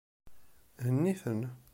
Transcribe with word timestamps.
Hennit-ten. 0.83 1.41